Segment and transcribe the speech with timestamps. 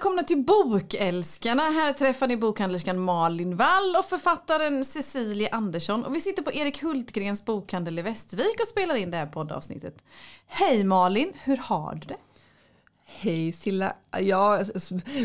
[0.00, 1.62] välkomna till Bokälskarna.
[1.62, 6.04] Här träffar ni bokhandlerskan Malin Wall och författaren Cecilia Andersson.
[6.04, 10.02] Och vi sitter på Erik Hultgrens bokhandel i Västervik och spelar in det här poddavsnittet.
[10.46, 12.16] Hej Malin, hur har du det?
[13.04, 13.96] Hej Silla.
[14.20, 14.64] Ja,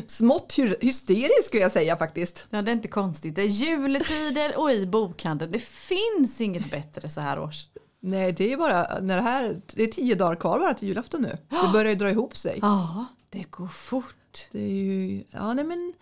[0.07, 2.47] smått hysterisk skulle jag säga faktiskt.
[2.50, 3.36] Ja, det är inte konstigt.
[3.36, 5.51] Det är juletider och i bokhandeln.
[5.51, 7.68] Det finns inget bättre så här års.
[8.00, 11.21] Nej, det är bara när det här, det är tio dagar kvar bara till julafton
[11.21, 11.37] nu.
[11.50, 12.60] Det börjar ju dra ihop sig.
[12.61, 14.15] Ja, det går fort.
[14.52, 15.94] Det är ju, ja nej men,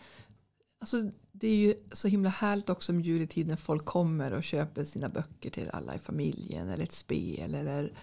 [0.80, 0.98] alltså
[1.32, 5.09] det är ju så himla härligt också med juletid när folk kommer och köper sina
[5.09, 7.94] böcker till alla i familjen eller ett spel eller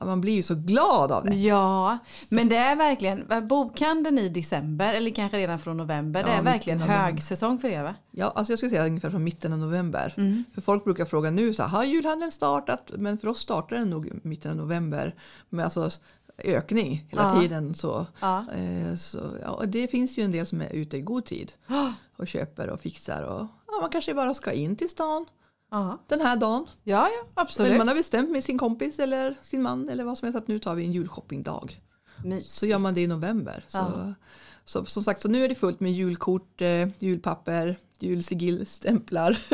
[0.00, 1.34] ja, man blir ju så glad av det.
[1.34, 6.20] Ja, men det är verkligen bokhandeln i december eller kanske redan från november.
[6.20, 7.94] Ja, det är verkligen högsäsong för er va?
[8.10, 10.14] Ja, alltså jag skulle säga ungefär från mitten av november.
[10.16, 10.44] Mm.
[10.54, 12.90] För folk brukar fråga nu så här, har julhandeln startat?
[12.96, 15.14] Men för oss startar den nog mitten av november.
[15.48, 15.90] Men alltså
[16.38, 17.40] ökning hela ja.
[17.40, 17.74] tiden.
[17.74, 18.44] Så, ja.
[18.52, 21.52] Eh, så, ja, det finns ju en del som är ute i god tid
[22.16, 23.22] och köper och fixar.
[23.22, 25.26] Och, ja, man kanske bara ska in till stan
[25.70, 25.98] ja.
[26.06, 26.66] den här dagen.
[26.82, 27.70] Ja, ja absolut.
[27.70, 30.48] Men man har bestämt med sin kompis eller sin man eller vad som helst att
[30.48, 31.80] nu tar vi en julshoppingdag.
[32.24, 32.50] Mysigt.
[32.50, 33.64] Så gör man det i november.
[33.66, 34.14] Så,
[34.64, 39.38] så, som sagt, så nu är det fullt med julkort, eh, julpapper, julsigill, stämplar,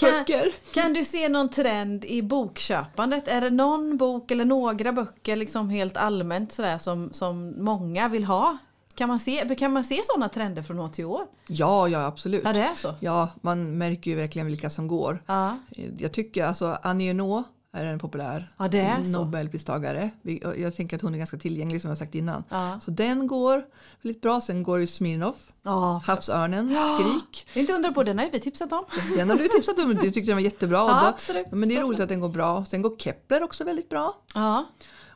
[0.00, 0.42] böcker.
[0.42, 3.28] Kan, kan du se någon trend i bokköpandet?
[3.28, 8.24] Är det någon bok eller några böcker liksom helt allmänt sådär som, som många vill
[8.24, 8.58] ha?
[8.94, 11.26] Kan man, se, kan man se sådana trender från år till år?
[11.46, 12.42] Ja, ja absolut.
[12.44, 12.94] Ja, det är så?
[13.00, 15.22] Ja, man märker ju verkligen vilka som går.
[15.26, 15.58] Ja.
[15.98, 20.10] Jag tycker alltså Annie Ernaux är en populär ja, är Nobelpristagare.
[20.56, 22.44] Jag tänker att hon är ganska tillgänglig som jag sagt innan.
[22.48, 22.80] Ja.
[22.84, 23.64] Så den går
[24.02, 24.40] väldigt bra.
[24.40, 26.98] Sen går ju Smirnoff, ja, Havsörnen, ja.
[27.00, 27.46] Skrik.
[27.54, 28.84] Inte undra på, den har vi tipsat om.
[29.16, 30.78] Den har du tipsat om, du tyckte den var jättebra.
[30.78, 31.46] Ja, då, absolut.
[31.50, 32.64] Men det är roligt att den går bra.
[32.64, 34.14] Sen går Kepler också väldigt bra.
[34.34, 34.66] Ja.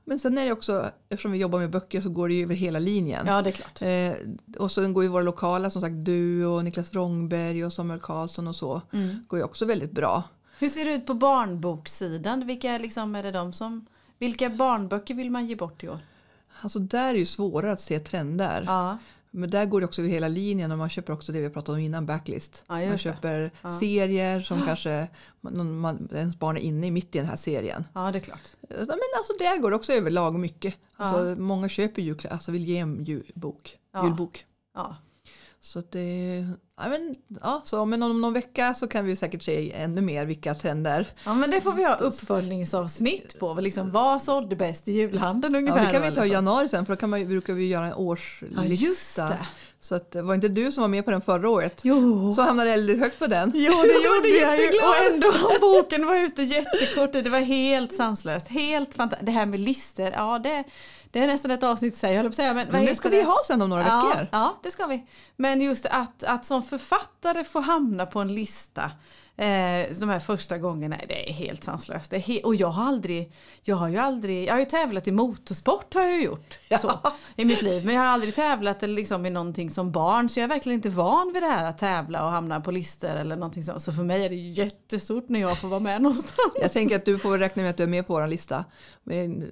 [0.04, 2.54] Men sen är det också, eftersom vi jobbar med böcker så går det ju över
[2.54, 3.26] hela linjen.
[3.26, 3.82] Ja, det är klart.
[3.82, 8.00] Eh, och sen går ju våra lokala, som sagt du och Niklas Wrångberg och Samuel
[8.00, 9.24] Karlsson och så, mm.
[9.28, 10.22] går ju också väldigt bra.
[10.60, 12.46] Hur ser det ut på barnboksidan?
[12.46, 13.86] Vilka, liksom är det de som,
[14.18, 15.98] vilka barnböcker vill man ge bort i år?
[16.62, 18.64] Alltså där är ju svårare att se trender.
[18.66, 18.98] Ja.
[19.30, 21.78] Men där går det också över hela linjen och man köper också det vi pratade
[21.78, 22.64] om innan, backlist.
[22.68, 23.78] Ja, man köper ja.
[23.80, 25.08] serier som kanske
[25.40, 27.84] man, man, ens barn är inne i mitt i den här serien.
[27.94, 28.50] Ja, det är klart.
[28.68, 28.78] Men
[29.16, 30.74] alltså där går det också överlag mycket.
[30.96, 33.78] Alltså, Många köper ju, alltså vill ge en julbok.
[34.02, 34.44] julbok.
[34.74, 34.96] Ja.
[35.62, 40.00] Så det, ja, men, ja, så om någon, vecka så kan vi säkert se ännu
[40.00, 41.06] mer vilka trender.
[41.24, 43.54] Ja men det får vi ha uppföljningsavsnitt på.
[43.54, 45.78] Liksom, vad sålde bäst i julhandeln ungefär?
[45.78, 47.86] Ja, det kan vi ta i januari sen för då kan man, brukar vi göra
[47.86, 49.22] en årslista.
[49.22, 49.46] Ja.
[49.80, 51.80] Så att, var inte du som var med på den förra året?
[51.84, 52.34] Jo.
[52.34, 53.52] Så hamnade väldigt högt på den.
[53.54, 54.66] Jo det gjorde jag ju.
[54.66, 57.12] Och ändå boken var ute jättekort.
[57.12, 58.48] Det var helt sanslöst.
[58.48, 59.26] Helt fantastiskt.
[59.26, 60.64] Det här med listor, ja det
[61.10, 62.54] det är nästan ett avsnitt i sig, jag på säga.
[62.54, 63.16] Men, men det ska det?
[63.16, 64.28] vi ha sen om några ja, veckor.
[64.32, 65.06] Ja, det ska vi.
[65.36, 68.90] Men just att, att som författare få hamna på en lista
[69.40, 72.12] Eh, de här första gångerna, det är helt sanslöst.
[72.12, 75.94] Är och jag har aldrig, jag har ju aldrig, jag har ju tävlat i motorsport
[75.94, 76.78] har jag gjort ja.
[76.78, 77.00] så,
[77.36, 77.86] i mitt liv.
[77.86, 80.88] Men jag har aldrig tävlat liksom, i någonting som barn så jag är verkligen inte
[80.88, 83.82] van vid det här att tävla och hamna på listor eller någonting sånt.
[83.82, 86.52] Så för mig är det jättestort när jag får vara med någonstans.
[86.60, 88.64] Jag tänker att du får räkna med att du är med på vår lista.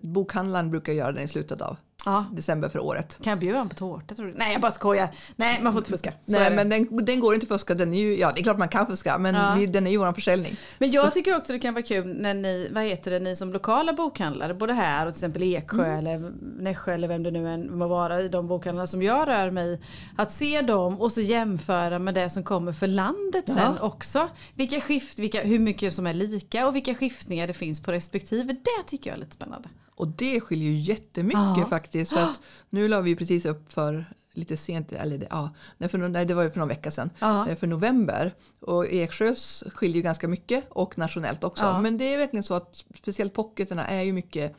[0.00, 2.24] Bokhandlaren brukar göra den i slutet av ja.
[2.32, 3.18] december för året.
[3.22, 4.14] Kan jag bjuda honom på tårta?
[4.14, 4.34] Tror du?
[4.36, 5.08] Nej jag bara skojar.
[5.36, 6.10] Nej man får inte fuska.
[6.10, 7.74] Så Nej men den, den, går inte att fuska.
[7.74, 9.54] Den är ju, ja det är klart man kan fuska men ja.
[9.58, 10.56] vi, den är ju vår försäljning.
[10.78, 11.10] Men jag så.
[11.10, 14.54] tycker också det kan vara kul när ni, vad heter det, ni som lokala bokhandlare,
[14.54, 15.98] både här och till exempel Eksjö mm.
[15.98, 16.32] eller
[16.62, 19.80] Nässjö eller vem det nu än må vara i de bokhandlarna som jag rör mig
[20.16, 23.54] Att se dem och så jämföra med det som kommer för landet ja.
[23.54, 24.28] sen också.
[24.54, 28.52] Vilka skift, vilka, hur mycket som är lika och vilka skiftningar det finns på respektive.
[28.52, 29.68] Det tycker jag är lite spännande.
[29.98, 31.66] Och det skiljer ju jättemycket ja.
[31.70, 32.12] faktiskt.
[32.12, 36.24] För att nu la vi precis upp för lite sent, eller ja, nej, för, nej,
[36.24, 37.48] det var ju för någon vecka sedan, ja.
[37.48, 38.34] Eh, för november.
[38.60, 41.64] Och Eksjös skiljer ju ganska mycket och nationellt också.
[41.64, 41.80] Ja.
[41.80, 44.56] Men det är verkligen så att speciellt pocketerna är ju mycket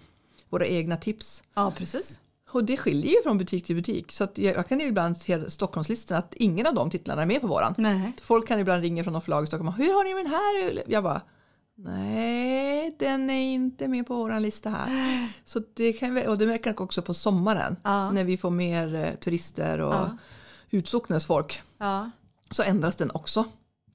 [0.49, 1.43] våra egna tips.
[1.53, 2.19] Ja, precis.
[2.51, 4.11] Och det skiljer ju från butik till butik.
[4.11, 7.41] Så att jag kan ju ibland se Stockholmslistan att ingen av de titlarna är med
[7.41, 7.75] på våran.
[7.77, 8.13] Nej.
[8.21, 9.73] Folk kan ibland ringa från någon förlag i Stockholm.
[9.73, 10.83] Hur har ni den här?
[10.87, 11.21] Jag bara
[11.83, 15.27] Nej, den är inte med på vår lista här.
[15.45, 18.11] Så det kan och det märker också på sommaren ja.
[18.11, 20.17] när vi får mer eh, turister och ja.
[20.69, 21.61] utsocknesfolk.
[21.77, 22.11] Ja.
[22.51, 23.45] Så ändras den också.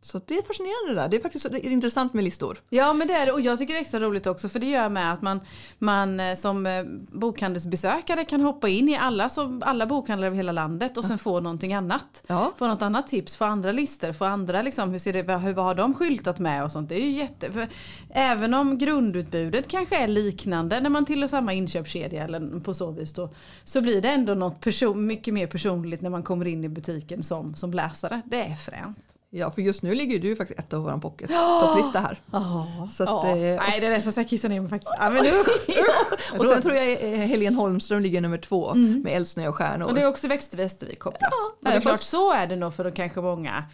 [0.04, 1.08] Så det är fascinerande där.
[1.08, 2.58] Det är faktiskt det är intressant med listor.
[2.70, 4.66] Ja men det är det och jag tycker det är extra roligt också för det
[4.66, 5.40] gör med att man,
[5.78, 10.52] man eh, som eh, bokhandelsbesökare kan hoppa in i alla, så, alla bokhandlar över hela
[10.52, 12.22] landet och sen få någonting annat.
[12.26, 12.52] Ja.
[12.56, 15.64] Få något annat tips, få andra listor, få andra liksom, hur, ser det, hur vad
[15.64, 16.88] har de skyltat med och sånt.
[16.88, 17.68] Det är ju jätte, för
[18.10, 23.12] även om grundutbudet kanske är liknande när man tillhör samma inköpskedja eller på så vis
[23.12, 23.34] då,
[23.64, 27.22] så blir det ändå något person, mycket mer personligt när man kommer in i butiken
[27.22, 28.22] som, som läsare.
[28.24, 29.13] Det är fränt.
[29.36, 32.20] Ja, för just nu ligger du faktiskt etta på vår pocket topplista här.
[32.32, 33.28] Oh, Så att, ja.
[33.30, 34.92] eh, Nej det är nästan så jag kissar ner mig faktiskt.
[34.98, 36.38] Ja, men usch, usch.
[36.40, 39.86] Och sen tror jag eh, Helene Holmström ligger nummer två med Eldsnö och stjärnor.
[39.86, 41.20] Och det är också Växter Västervik kopplat.
[41.32, 43.64] Ja, och det är nej, klart fast- så är det nog för kanske många.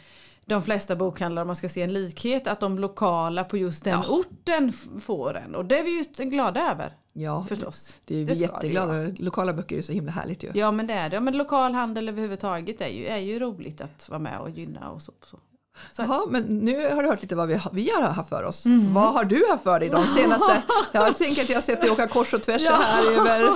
[0.46, 3.98] De flesta bokhandlare om man ska se en likhet att de lokala på just den
[4.08, 5.54] orten f- får en.
[5.54, 5.90] Och det är vi
[6.20, 7.94] ju glada över ja, förstås.
[8.04, 9.14] Det är vi Det jätteglada över.
[9.18, 10.50] Lokala böcker är så himla härligt ju.
[10.54, 11.14] Ja men det är det.
[11.14, 14.90] Ja, men lokal handel överhuvudtaget är ju, är ju roligt att vara med och gynna
[14.90, 15.12] och så.
[15.30, 15.38] så.
[15.92, 18.42] Så- Jaha, men nu har du hört lite vad vi, har- vi har haft för
[18.44, 18.64] oss.
[18.66, 18.94] Mhm.
[18.94, 20.62] Vad har du haft för dig de senaste...
[20.92, 23.52] Jag tänker att jag har sett dig åka kors och tvärs så här över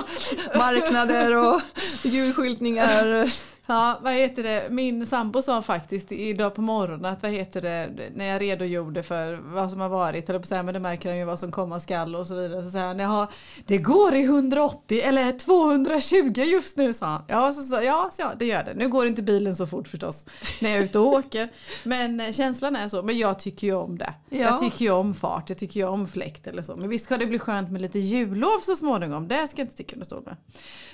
[0.57, 1.61] marknader och
[2.03, 3.29] julskyltningar.
[3.67, 4.67] Ja, vad heter det?
[4.69, 9.33] Min sambo sa faktiskt idag på morgonen att vad heter det, när jag redogjorde för
[9.33, 11.51] vad som har varit, eller på så här, men det märker han ju vad som
[11.51, 12.71] komma skall och så vidare.
[12.71, 13.27] Så han, jaha,
[13.65, 17.23] det går i 180 eller 220 just nu sa han.
[17.27, 18.73] Ja, så, så, ja, så, ja, det gör det.
[18.73, 20.25] Nu går inte bilen så fort förstås
[20.61, 21.49] när jag är ute och åker.
[21.83, 23.03] Men eh, känslan är så.
[23.03, 24.13] Men jag tycker ju om det.
[24.29, 24.37] Ja.
[24.37, 26.75] Jag tycker ju om fart, jag tycker ju om fläkt eller så.
[26.75, 29.27] Men visst ska det bli skönt med lite jullov så småningom.
[29.27, 30.35] Det ska jag inte sticka under stol med.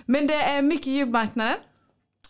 [0.06, 1.56] Men det är mycket julmarknader.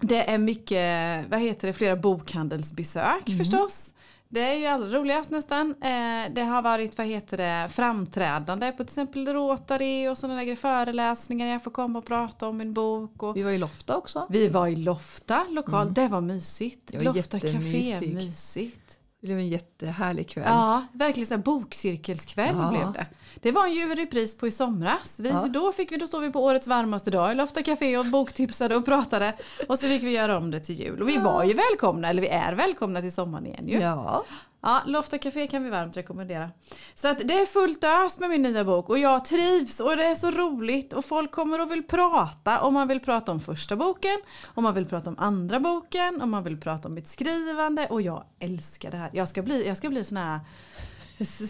[0.01, 3.37] Det är mycket, vad heter det, flera bokhandelsbesök Mm.
[3.39, 3.87] förstås.
[4.29, 5.69] Det är ju allra roligast nästan.
[5.81, 10.55] Eh, det har varit, vad heter det, framträdande på till exempel Rotary och sådana där
[10.55, 11.47] föreläsningar.
[11.47, 13.23] Jag får komma och prata om min bok.
[13.23, 14.27] Och Vi var i Lofta också.
[14.29, 16.91] vi var i Lofta lokal, det var mysigt.
[16.91, 17.03] Mm.
[17.03, 18.97] Det var Lofta Café, mysigt.
[19.21, 20.43] Det blev en jättehärlig kväll.
[20.47, 22.69] Ja, verkligen så bokcirkelskväll Ja.
[22.69, 23.05] blev det.
[23.41, 25.13] Det var en jurypris på i somras.
[25.19, 25.47] Vi, Ja.
[25.49, 28.75] Då, fick vi, då stod vi på årets varmaste dag i Lofta Café och boktipsade
[28.75, 29.33] och pratade.
[29.69, 31.01] Och så fick vi göra om det till jul.
[31.01, 33.79] Och vi var ju välkomna, eller vi är välkomna till sommaren igen ju.
[33.79, 34.25] Ja.
[34.63, 36.49] Ja, Lofta Café kan vi varmt rekommendera.
[36.95, 40.03] Så att det är fullt ös med min nya bok och jag trivs och det
[40.05, 42.61] är så roligt och folk kommer och vill prata.
[42.61, 46.29] Om man vill prata om första boken, om man vill prata om andra boken, om
[46.31, 49.09] man vill prata om mitt skrivande och jag älskar det här.
[49.13, 50.39] Jag ska bli, jag ska bli sån här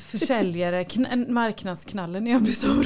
[0.05, 2.85] försäljare, kn- marknadsknallen när jag blir stor.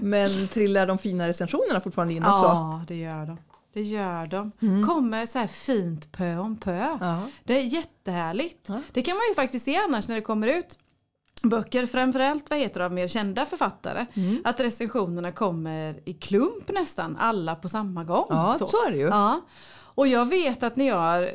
[0.04, 2.44] Men trillar de fina recensionerna fortfarande in också?
[2.46, 3.38] Ja, det gör de.
[3.72, 4.52] Det gör de.
[4.86, 6.96] Kommer så här fint pö om pö.
[7.00, 7.22] Ja.
[7.44, 8.66] Det är jättehärligt.
[8.68, 8.80] Ja.
[8.92, 10.78] Det kan man ju faktiskt se annars när det kommer ut
[11.42, 14.06] böcker, framförallt vad heter det, av mer kända författare.
[14.14, 14.42] Mm.
[14.44, 18.26] Att recensionerna kommer i klump nästan, alla på samma gång.
[18.28, 19.06] Ja, så är det ju.
[19.08, 19.40] Ja.
[19.94, 21.28] Och jag vet att när jag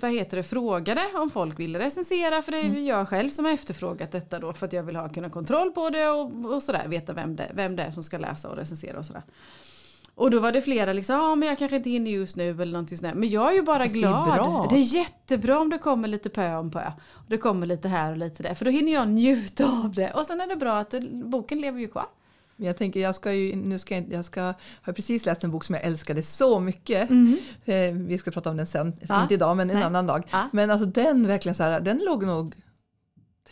[0.00, 2.86] vad heter det, frågade om folk ville recensera, för det är Mm.
[2.86, 5.90] jag själv som har efterfrågat detta då för att jag vill ha kunna kontroll på
[5.90, 8.98] det och, och sådär, veta vem det, vem det är som ska läsa och recensera
[8.98, 9.22] och sådär.
[10.16, 12.72] Och då var det flera liksom, ja men jag kanske inte hinner just nu eller
[12.72, 13.20] någonting sånt där.
[13.20, 14.24] Men jag är ju bara Fast det är glad.
[14.34, 14.66] bra.
[14.70, 16.92] det är jättebra om det kommer lite pö om pö.
[17.12, 18.54] Och det kommer lite här och lite där.
[18.54, 20.10] För då hinner jag njuta av det.
[20.10, 22.06] Och sen är det bra att boken lever ju kvar.
[22.56, 25.50] Men jag tänker, jag ska ju, nu ska jag, jag ska, har precis läst en
[25.50, 27.10] bok som jag älskade så mycket.
[27.64, 29.22] Eh, vi ska prata om den sen, Ja.
[29.22, 29.84] inte idag men en Nej.
[29.84, 30.26] annan dag.
[30.30, 30.48] Ja.
[30.52, 32.54] Men alltså den verkligen så här, den låg nog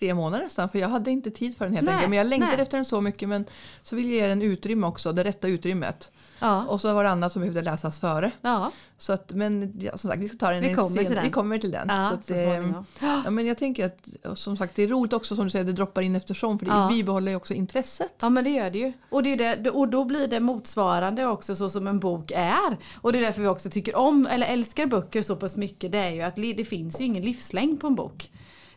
[0.03, 2.11] tre månader nästan för jag hade inte tid för den helt Nej, enkelt.
[2.11, 2.63] Men jag längtade nej.
[2.63, 3.45] efter den så mycket men
[3.83, 6.11] så ville jag ge den utrymme också, det rätta utrymmet.
[6.39, 6.65] Ja.
[6.65, 8.31] Och så var det annat som behövde läsas före.
[8.41, 11.15] Ja, Så att, men ja, som sagt, vi ska ta den Vi kommer sen, till
[11.15, 11.25] den.
[11.25, 11.89] Vi kommer till den.
[11.89, 12.85] ja så så att, eh, småningom.
[13.25, 15.73] ja, men jag tänker att som sagt, det är roligt också som du säger, det
[15.73, 16.89] droppar in eftersom för det Ja.
[16.93, 18.15] bibehåller ju också intresset.
[18.21, 18.93] Ja men det gör det ju.
[19.11, 22.77] Och, det är det, och då blir det motsvarande också så som en bok är.
[23.01, 25.93] Och det är därför vi också tycker om eller älskar böcker så pass mycket.
[25.93, 28.31] Det är ju att det finns ju ingen livslängd på en bok.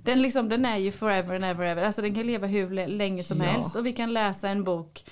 [0.06, 1.84] Den, liksom, den är ju forever and ever, ever.
[1.84, 3.44] Alltså den kan leva hur länge som Ja.
[3.44, 3.76] helst.
[3.76, 5.06] Och vi kan läsa en bok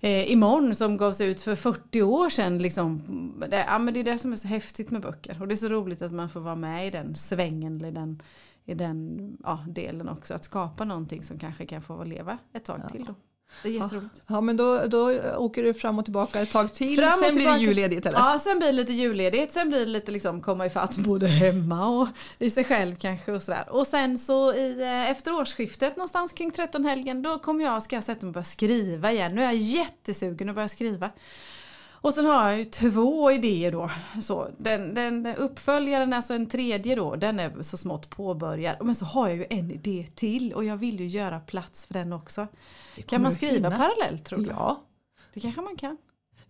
[0.00, 2.58] eh, imorgon som gavs ut för 40 år sedan.
[2.58, 3.02] Liksom.
[3.50, 5.36] Det, ja, men det är det som är så häftigt med böcker.
[5.42, 7.76] Och det är så roligt att man får vara med i den svängen.
[7.76, 8.22] eller i den,
[8.64, 10.34] i den ja, delen också.
[10.34, 13.04] Att skapa någonting som kanske kan få leva ett tag till.
[13.04, 13.14] Då.
[13.62, 14.22] Det är jätteroligt.
[14.26, 17.34] Ja men då, då åker du fram och tillbaka ett tag till, Fram och sen
[17.34, 18.18] blir det julledigt eller?
[18.18, 19.52] Ja, sen blir det lite julledigt.
[19.52, 22.08] Sen blir det lite liksom komma ifatt både hemma och
[22.38, 23.64] i sig själv kanske och sådär.
[23.70, 27.96] Och sen så i, eh, efter årsskiftet någonstans kring 13 helgen då kommer jag, ska
[27.96, 29.34] jag sätta mig och börja skriva igen.
[29.34, 31.10] Nu är jag jättesugen att börja skriva.
[32.04, 33.90] Och sen har jag ju två idéer då.
[34.22, 38.76] Så den, den, den uppföljaren, alltså en tredje då, den är så smått påbörjad.
[38.80, 41.94] Men så har jag ju en idé till och jag vill ju göra plats för
[41.94, 42.46] den också.
[43.06, 44.46] Kan man skriva parallellt tror du?
[44.50, 44.84] Ja.
[45.34, 45.96] Det kanske man kan.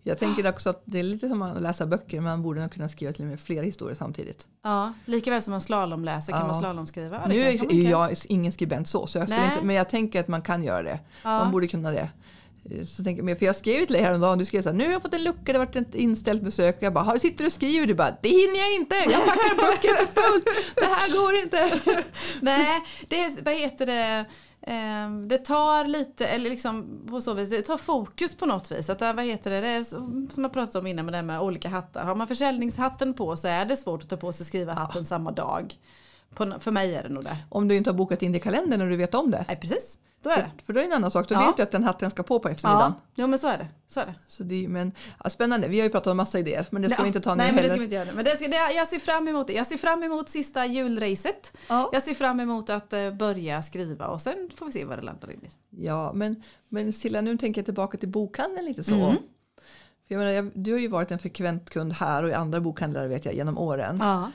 [0.03, 2.21] Jag tänker också att det är lite som att läsa böcker.
[2.21, 4.47] Man borde nog kunna skriva till och med flera historier samtidigt.
[4.63, 6.47] Ja, likaväl som man slalomläser kan Ja.
[6.47, 7.19] man slalomskriva.
[7.21, 10.41] Ja, nu är jag ingen skribent så, så jag inte, men jag tänker att man
[10.41, 10.99] kan göra det.
[11.23, 11.39] Ja.
[11.39, 12.09] Man borde kunna det.
[12.71, 14.85] Eh, så tänker, jag- för jag skrev till dig häromdagen, du skrev så här, nu
[14.85, 16.77] har jag fått en lucka, det har varit ett inställt besök.
[16.79, 17.87] Jag bara, sitter du och skriver?
[17.87, 20.45] Du bara, det hinner jag inte, jag packar böcker för fullt,
[20.75, 21.79] det här går inte.
[22.41, 24.25] Nej, det är, vad heter det,
[24.67, 28.89] ehm, det tar lite, eller liksom på så vis, det tar fokus på något vis.
[28.89, 31.23] Att, eh, vad heter det, det är som jag pratade om innan med det här
[31.23, 32.03] med olika hattar.
[32.03, 35.75] Har man försäljningshatten på så är det svårt att ta på sig skrivarhatten samma dag.
[36.35, 37.37] På, för mig är det nog det.
[37.49, 39.45] Om du inte har bokat in det i kalendern och du vet om det.
[39.47, 39.97] Nej precis,
[40.29, 40.51] då är det.
[40.65, 41.39] För, då är det en annan sak, då Ja.
[41.47, 42.93] vet du att den hatten ska på på eftermiddagen.
[42.97, 43.67] Ja, jo, men så är det.
[43.89, 44.13] Så är det.
[44.27, 44.91] Så det, men,
[45.23, 47.19] ja, spännande, vi har ju pratat om massa idéer men det ska Ja, vi inte
[47.19, 47.63] ta nu Nej men heller.
[47.63, 48.11] det ska vi inte göra nu.
[48.15, 49.53] Men det ska, det, jag ser fram emot det.
[49.53, 51.53] Jag ser fram emot sista julracet.
[51.69, 51.89] Ja.
[51.93, 55.01] Jag ser fram emot att eh, börja skriva och sen får vi se vad det
[55.01, 55.49] landar in i.
[55.85, 58.93] Ja, men, men Silla, nu tänker jag tillbaka till bokhandeln lite så.
[58.95, 59.15] Mm.
[60.07, 62.59] För jag menar, jag, du har ju varit en frekvent kund här och i andra
[62.61, 63.97] bokhandlare vet jag genom åren.
[64.01, 64.31] Ja.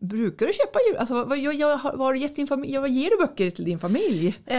[0.00, 0.96] Brukar du köpa jul?
[0.96, 3.78] Alltså, vad, jag, jag, har- du gett din familj, vad ger du böcker till din
[3.78, 4.38] familj?
[4.46, 4.58] Eh,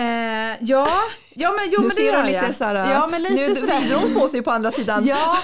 [0.61, 0.87] ja,
[1.35, 2.55] ja men jo nu men det gör lite jag.
[2.55, 5.05] så här, ja, men lite nu vrider hon på sig på andra sidan.
[5.05, 5.37] Ja,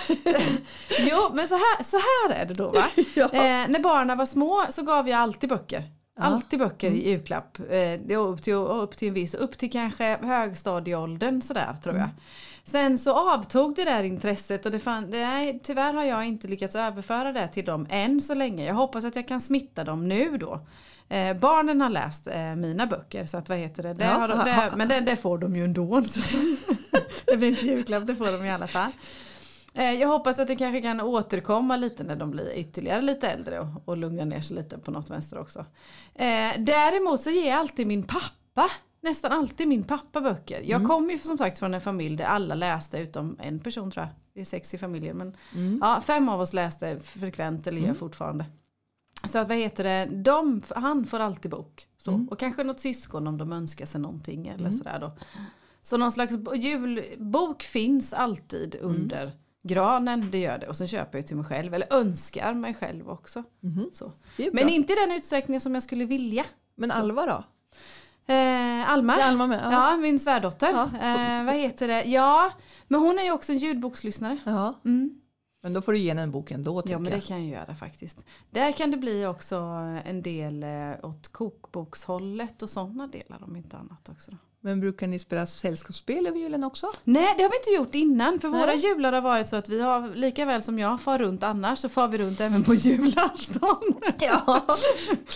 [0.99, 2.83] jo men så här, så här är det då va.
[3.13, 3.25] Ja.
[3.25, 5.83] Eh, när barnen var små så gav jag alltid böcker.
[6.19, 6.99] Alltid böcker Mm.
[6.99, 7.59] i julklapp.
[7.59, 7.65] Eh,
[8.05, 12.03] det är upp, till, upp till en viss, upp till kanske högstadieåldern sådär tror jag.
[12.03, 12.15] Mm.
[12.63, 16.75] Sen så avtog det där intresset och det det, nej, tyvärr har jag inte lyckats
[16.75, 18.65] överföra det till dem än så länge.
[18.65, 20.59] Jag hoppas att jag kan smitta dem nu då.
[21.09, 24.37] Eh, barnen har läst eh, mina böcker så att vad heter det, det, Ja, de,
[24.37, 26.01] det men det, det får de ju ändå.
[27.25, 28.91] Det blir inte julklapp, det får de i alla fall.
[29.73, 33.59] Eh, Jag hoppas att det kanske kan återkomma lite när de blir ytterligare lite äldre
[33.59, 35.59] och, och lugna ner sig lite på något vänster också.
[36.15, 38.69] Eh, däremot så ger jag alltid min pappa,
[39.03, 40.61] nästan alltid min pappa böcker.
[40.65, 44.05] Jag kommer ju som sagt från en familj där alla läste utom en person tror
[44.05, 44.13] jag.
[44.33, 45.35] Det är sex i familjen men
[45.81, 48.45] ja, fem av oss läste frekvent eller gör fortfarande.
[49.27, 51.87] Så att vad heter det, de, han får alltid bok.
[51.97, 52.11] Så.
[52.31, 55.17] Och kanske något syskon om de önskar sig någonting eller sådär då.
[55.81, 59.31] Så någon slags bo- julbok finns alltid under
[59.63, 60.67] granen, det gör det.
[60.67, 63.43] Och så köper jag till mig själv, eller önskar mig själv också.
[63.93, 64.05] Så.
[64.37, 64.49] Är bra.
[64.53, 66.43] Men inte i den utsträckningen som jag skulle vilja.
[66.75, 67.43] Men Alva då?
[68.25, 69.59] Eh, Alma, Alma med?
[69.63, 69.71] ja.
[69.91, 69.97] Ja.
[69.97, 70.69] min svärdotter.
[70.71, 70.83] Ja.
[70.83, 72.03] Eh, vad heter det?
[72.03, 72.51] Ja,
[72.87, 74.37] men hon är ju också en ljudbokslyssnare.
[74.45, 74.73] ja.
[74.85, 75.19] Mm.
[75.63, 77.23] Men då får du ge henne en bok ändå Ja men det jag.
[77.23, 78.25] kan jag göra faktiskt.
[78.51, 79.55] Där kan det bli också
[80.05, 84.31] en del eh, åt kokbokshållet och sådana delar om inte annat också.
[84.31, 84.37] Då.
[84.65, 86.91] Men brukar ni spela sällskapsspel över julen också?
[87.03, 88.61] Nej det har vi inte gjort innan för Nej.
[88.61, 91.79] våra jular har varit så att vi har lika väl som jag far runt annars
[91.79, 93.93] så far vi runt även på julafton.
[94.19, 94.65] Ja.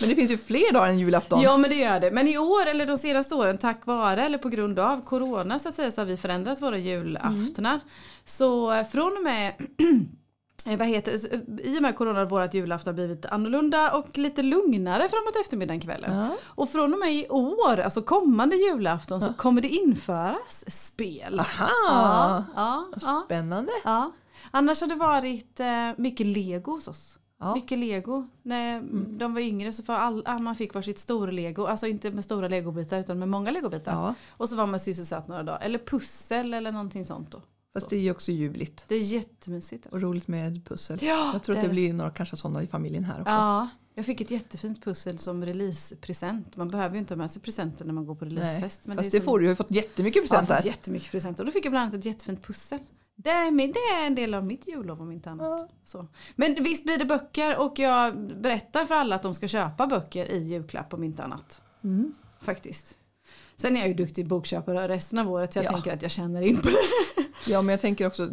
[0.00, 1.40] Men det finns ju fler dagar än julafton.
[1.40, 2.10] Ja men det gör det.
[2.10, 5.68] Men i år eller de senaste åren tack vare eller på grund av corona så
[5.68, 7.80] att säga så har vi förändrat våra julaftnar.
[8.24, 9.52] Så eh, från och med
[10.66, 11.62] vad heter, det?
[11.68, 16.16] I och med corona har vårt julafton blivit annorlunda och lite lugnare framåt eftermiddagen kvällen.
[16.16, 16.36] Ja.
[16.44, 21.40] Och från och med i år, alltså kommande julafton, så kommer det införas spel.
[21.40, 21.68] Aha!
[21.88, 23.72] Ja, ja, ja, Spännande.
[23.84, 24.12] ja.
[24.50, 27.18] Annars har det varit eh, mycket lego hos oss.
[27.40, 27.54] Ja.
[27.54, 28.26] Mycket lego.
[28.42, 28.82] När
[29.18, 31.66] de var yngre så var all, all, man fick varsitt stor lego.
[31.66, 33.92] Alltså inte med stora legobitar utan med många legobitar.
[33.92, 34.14] Ja.
[34.30, 35.60] Och så var man sysselsatt några dagar.
[35.60, 37.42] Eller pussel eller någonting sånt då.
[37.74, 38.84] Fast det är ju också ljuvligt.
[38.88, 39.86] Det är jättemysigt.
[39.86, 40.98] Och roligt med pussel.
[41.02, 41.72] Ja, jag tror det att det det.
[41.74, 43.32] blir några kanske sådana i familjen här också.
[43.32, 46.56] Ja, jag fick ett jättefint pussel som releasepresent.
[46.56, 48.34] Man behöver ju inte ha med sig presenter när man går på Nej.
[48.34, 48.84] releasefest.
[48.86, 50.56] Fast det, som- får du, jag har ju fått jättemycket Jag har presenter.
[50.56, 51.42] fått jättemycket presenter.
[51.42, 52.78] Och då fick jag bland annat ett jättefint pussel.
[53.16, 55.60] Det det är en del av mitt jullov om inte annat.
[55.60, 55.68] Ja.
[55.84, 56.06] Så.
[56.36, 60.26] Men visst blir det böcker och jag berättar för alla att de ska köpa böcker
[60.26, 61.62] i julklapp om inte annat.
[61.84, 62.14] Mm.
[62.40, 62.97] Faktiskt.
[63.60, 65.72] Sen är jag ju duktig bokköpare resten av året så jag Ja.
[65.72, 66.76] tänker att jag känner in på det.
[67.46, 68.30] Ja men jag tänker också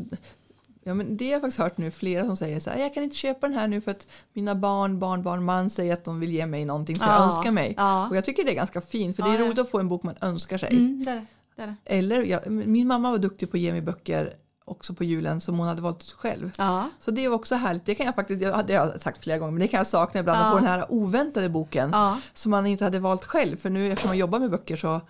[0.87, 3.03] Ja, men det har jag faktiskt hört nu flera som säger så här, jag kan
[3.03, 6.31] inte köpa den här nu för att mina barn, barnbarn, man säger att de vill
[6.31, 7.73] ge mig någonting som jag Ja, önskar mig.
[7.77, 8.09] ja.
[8.09, 10.03] Och jag tycker det är ganska fint för det är roligt att få en bok
[10.03, 10.69] man önskar sig.
[10.71, 11.25] Mm, det är det.
[11.55, 11.75] det, är.
[11.97, 14.33] Eller, jag, min mamma var duktig på att ge mig böcker
[14.65, 16.51] också på julen som hon hade valt själv.
[16.57, 16.89] Ja.
[16.99, 17.85] Så det var också härligt.
[17.85, 20.19] Det kan jag faktiskt, det har jag sagt flera gånger, men det kan jag sakna
[20.19, 20.43] ibland Ja.
[20.45, 22.17] att få den här oväntade boken Ja.
[22.33, 23.57] som man inte hade valt själv.
[23.57, 25.01] För nu eftersom man jobbar med böcker så,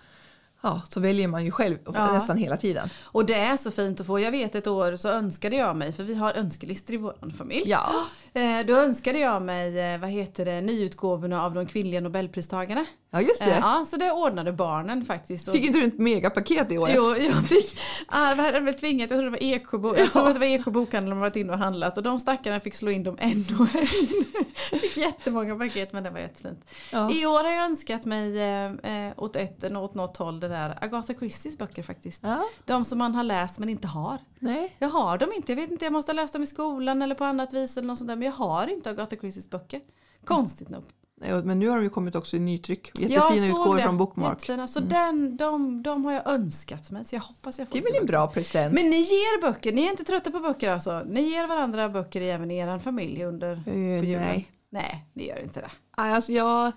[0.66, 2.12] ja, så väljer man ju själv Ja.
[2.12, 2.88] nästan hela tiden.
[3.04, 4.20] Och det är så fint att få.
[4.20, 7.62] Jag vet ett år så önskade jag mig, för vi har önskelistor i vår familj.
[7.66, 7.92] Ja,
[8.36, 12.84] Eh, Då önskade jag mig, eh, vad heter det, nyutgåvorna av de kvinnliga nobelpristagarna.
[13.10, 13.50] Ja, just det.
[13.50, 15.52] Eh, Ja, så det ordnade barnen faktiskt.
[15.52, 16.90] Fick inte du ett megapaket i år?
[16.94, 20.34] Jo, jag fick, ah, hade väl tvingat, jag tror det var Ekbo, jag tror att
[20.34, 23.02] det var Eko bokhandel de varit inne och handlat och de stackarna fick slå in
[23.04, 24.80] dem en och en.
[24.80, 26.64] fick jättemånga paket men det var jättefint.
[26.92, 27.10] Ja.
[27.12, 31.14] I år har jag önskat mig eh, åt ett åt något håll det där Agatha
[31.14, 32.22] Christies böcker faktiskt.
[32.24, 34.18] Ja, De som man har läst men inte har.
[34.38, 34.76] nej.
[34.78, 37.14] Jag har dem inte, jag vet inte, jag måste ha läst dem i skolan eller
[37.14, 39.80] på annat vis eller något sånt där men jag har inte Agatha Christies böcker.
[40.24, 40.82] Konstigt nog.
[41.20, 41.42] nej.
[41.42, 42.90] Men nu har de ju kommit också i nytryck.
[42.98, 44.32] Jättefina utgåvor från Bookmark.
[44.32, 44.68] Jättefina.
[44.68, 47.92] Så den, de, de har jag önskat mig så jag hoppas jag får Det är
[47.92, 48.74] väl en bra present?
[48.74, 51.02] Men ni ger böcker, ni är inte trötta på böcker alltså?
[51.06, 54.20] Ni ger varandra böcker även i er familj under på julen?
[54.20, 54.48] nej.
[54.70, 55.70] Nej, ni gör inte det.
[55.96, 56.72] Alltså jag,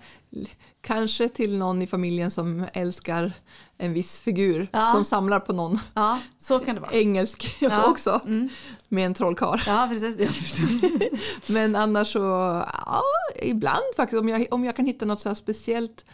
[0.80, 3.32] kanske till någon i familjen som älskar
[3.78, 4.86] en viss figur Ja.
[4.94, 6.90] som samlar på någon Ja, så kan det vara.
[6.92, 7.90] engelsk Ja.
[7.90, 8.48] också Mm.
[8.88, 9.60] med en trollkarl.
[9.66, 10.28] Ja, precis.
[11.46, 12.18] Men annars så,
[12.86, 13.02] ja,
[13.42, 16.04] ibland faktiskt om jag, om jag kan hitta något så här speciellt.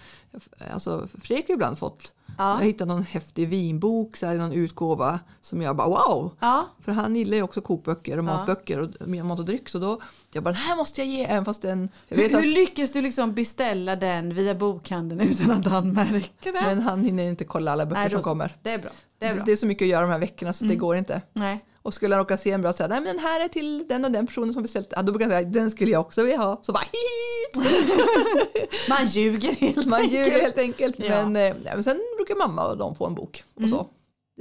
[0.73, 2.13] Alltså Fredrik har ibland fått.
[2.39, 2.59] Ja.
[2.59, 6.37] Jag hittade någon häftig vinbok så här, i någon utgåva som jag bara wow.
[6.41, 9.69] Ja, För han gillar ju också kokböcker och matböcker och mat och dryck.
[9.69, 10.01] Så då,
[10.33, 12.51] jag bara den här måste jag ge även fast den, jag vet hur, att, hur
[12.51, 16.63] lyckas du liksom beställa den via bokhandeln utan att han märker det?
[16.63, 18.57] men han hinner inte kolla alla böcker Nej, som kommer.
[18.63, 18.91] Det är bra.
[19.19, 19.43] Det är bra.
[19.47, 21.23] Det är så mycket att göra de här veckorna så det går inte.
[21.33, 21.65] Nej.
[21.83, 24.05] Och skulle han råka se en bra säga nej men den här är till den
[24.05, 24.89] och den personen som beställt.
[24.91, 26.61] Ja, då brukar han säga den skulle jag också vilja ha.
[26.63, 27.36] Så bara hihi!
[28.89, 30.13] Man ljuger helt Man enkelt.
[30.27, 30.97] ljuger helt enkelt.
[30.99, 31.15] Ja.
[31.15, 31.33] Mm.
[31.33, 33.45] Men, eh, sen brukar mamma och de få en bok.
[33.55, 33.87] Och så.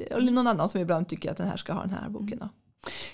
[0.10, 2.40] Eller någon annan som ibland tycker att den här ska ha den här boken.
[2.40, 2.50] Då.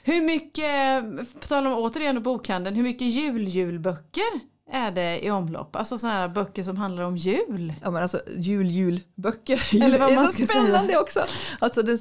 [0.03, 1.03] Hur mycket,
[1.41, 4.39] på tal om återigen bokhandeln, hur mycket jul-julböcker
[4.71, 5.75] är det i omlopp?
[5.75, 7.73] Alltså sådana här böcker som handlar om jul.
[7.83, 11.01] Ja men alltså jul julböcker Eller vad man ska spännande säga.
[11.01, 11.25] också.
[11.59, 11.99] Alltså det,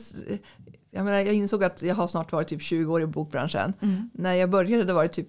[0.91, 3.73] jag, menar, jag insåg att jag har snart varit typ 20 år i bokbranschen.
[3.81, 4.11] Mm.
[4.15, 5.29] När jag började det var det typ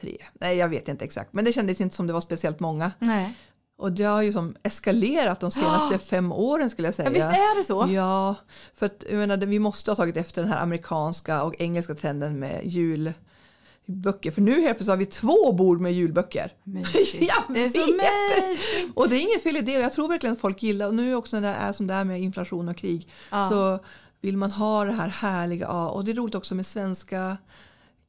[0.00, 0.16] tre.
[0.40, 1.32] Nej jag vet inte exakt.
[1.32, 2.92] Men det kändes inte som det var speciellt många.
[2.98, 3.34] Nej.
[3.78, 7.08] Och det har ju som eskalerat de senaste fem åren skulle jag säga.
[7.08, 7.86] Ja, visst är det så?
[7.92, 8.34] Ja,
[8.74, 12.38] för att jag menar, vi måste ha tagit efter den här amerikanska och engelska trenden
[12.38, 14.30] med julböcker.
[14.30, 16.52] För nu helt plötsligt har vi två bord med julböcker.
[16.64, 17.18] Mysigt.
[17.48, 18.92] Det är så mysigt.
[18.96, 20.94] Och det är inget fel i det och jag tror verkligen att folk gillar, och
[20.94, 23.48] nu också när det är som det är med inflation och krig, Ja.
[23.50, 23.78] så
[24.20, 27.36] vill man ha det här härliga, och det är roligt också med svenska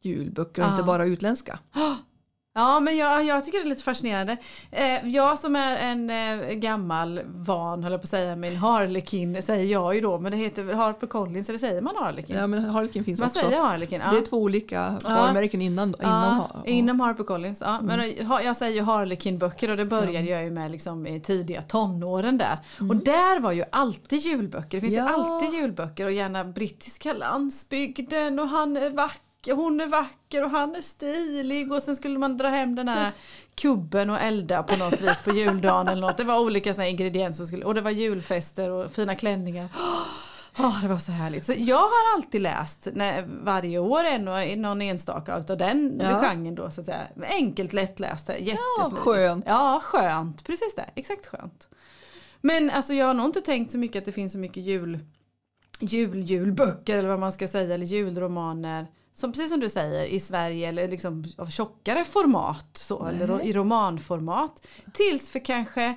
[0.01, 0.72] julböcker och Ja.
[0.72, 1.60] inte bara utländska.
[2.53, 4.38] Ja, men jag, jag tycker det är lite fascinerande.
[4.72, 9.41] Eh, jag som är en eh, gammal van, höll jag på att säga, min Harlequin
[9.41, 12.36] säger jag ju då, men det heter Harper Collins, eller säger man Harlequin?
[12.36, 13.39] Ja men Harlequin finns man också.
[13.39, 14.12] säger Harlequin, ja.
[14.12, 15.96] Det är två olika varumärken innan.
[16.00, 17.62] Ja, innan, inom Harper Collins.
[17.65, 17.82] Ja.
[17.82, 18.25] Men Mm.
[18.27, 22.38] ha- jag säger ju Harlequin-böcker och det började jag ju med liksom i tidiga tonåren
[22.38, 22.58] där.
[22.79, 22.89] Mm.
[22.89, 24.77] Och där var ju alltid julböcker.
[24.77, 25.10] Det finns ju Ja.
[25.10, 29.20] alltid julböcker och gärna brittiska landsbygden och han är vacker.
[29.46, 33.12] Hon är vacker och han är stilig och sen skulle man dra hem den här
[33.56, 36.18] kubben och elda på något vis på juldagen eller något.
[36.18, 39.68] Det var olika såna ingredienser skulle, och det var julfester och fina klänningar.
[40.60, 41.46] Åh, det var så härligt.
[41.46, 44.25] Så jag har alltid läst när, varje år en
[44.62, 46.22] någon enstaka utav den Ja.
[46.22, 47.02] genren då så att säga.
[47.30, 48.98] Enkelt lättläst, jättesmidigt.
[48.98, 49.46] skönt.
[49.48, 50.44] Ja, skönt.
[50.44, 51.70] Precis det, exakt skönt.
[52.42, 55.00] Men alltså jag har nog inte tänkt så mycket att det finns så mycket jul,
[55.80, 58.88] jul julböcker eller vad man ska säga eller julromaner.
[59.20, 63.53] Som, precis som du säger i Sverige eller liksom av tjockare format så, eller i
[63.53, 64.68] romanformat.
[64.94, 65.96] Tills för kanske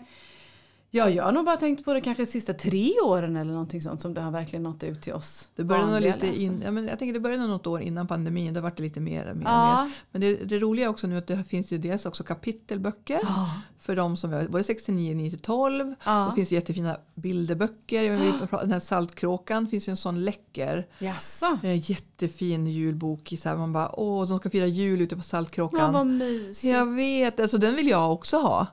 [0.95, 3.81] Ja, jag har nog bara tänkt på det kanske de sista tre åren eller någonting
[3.83, 5.49] sånt som det har verkligen nått ut till oss.
[5.57, 8.55] Det började nog lite in, ja, men jag tänker det började något år innan pandemin.
[8.55, 9.35] Det har varit lite mer.
[9.35, 9.85] mer, Ja.
[9.85, 9.93] mer.
[10.11, 13.19] Men det, det roliga är också nu att det finns ju dels också kapitelböcker.
[13.23, 13.51] Ja.
[13.79, 15.95] För de som är både 69, 9 till 12.
[16.05, 16.27] Ja.
[16.31, 18.33] Det finns jättefina bilderböcker.
[18.47, 20.87] Prata- Den här Saltkråkan finns ju en sån läcker.
[20.99, 21.59] Jaså?
[21.63, 23.33] Jättefin julbok.
[23.33, 25.93] I så här, man bara åh de ska fira jul ute på Ja, Saltkråkan.
[25.93, 26.73] vad mysigt.
[26.75, 28.67] jag vet, alltså den vill jag också ha.